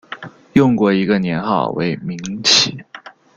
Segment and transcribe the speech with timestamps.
[0.53, 2.75] 用过一个年号为明启。